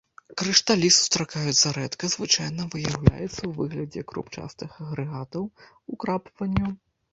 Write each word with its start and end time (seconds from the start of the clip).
Крышталі 0.41 0.87
сустракаюцца 0.95 1.67
рэдка, 1.77 2.05
звычайна 2.15 2.65
выяўляецца 2.73 3.35
ў 3.35 3.51
выглядзе 3.61 4.01
крупчастых 4.15 4.69
агрэгатаў, 4.87 5.43
украпванняў. 5.97 6.71